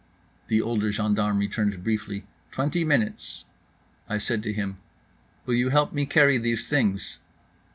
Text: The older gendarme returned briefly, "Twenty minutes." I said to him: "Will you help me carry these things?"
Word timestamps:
The 0.47 0.63
older 0.63 0.91
gendarme 0.91 1.37
returned 1.37 1.83
briefly, 1.83 2.25
"Twenty 2.49 2.83
minutes." 2.83 3.43
I 4.09 4.17
said 4.17 4.41
to 4.41 4.51
him: 4.51 4.77
"Will 5.45 5.53
you 5.53 5.69
help 5.69 5.93
me 5.93 6.07
carry 6.07 6.39
these 6.39 6.67
things?" 6.67 7.19